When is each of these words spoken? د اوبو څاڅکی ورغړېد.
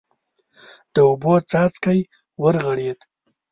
د 0.93 0.95
اوبو 1.09 1.33
څاڅکی 1.49 1.99
ورغړېد. 2.41 2.99